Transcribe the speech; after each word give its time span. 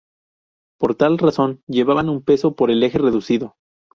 Por 0.79 0.95
tal 0.95 1.19
razón 1.19 1.61
llevaban 1.67 2.09
un 2.09 2.23
peso 2.23 2.55
por 2.55 2.71
eje 2.71 2.97
reducido. 2.97 3.53